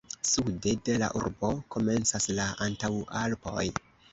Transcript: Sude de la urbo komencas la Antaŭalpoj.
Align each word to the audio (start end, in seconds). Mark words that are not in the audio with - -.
Sude 0.27 0.71
de 0.87 0.95
la 1.03 1.09
urbo 1.19 1.51
komencas 1.75 2.27
la 2.41 2.51
Antaŭalpoj. 2.69 3.71